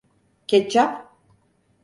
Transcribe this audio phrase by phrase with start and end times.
[0.47, 0.97] Ketçap?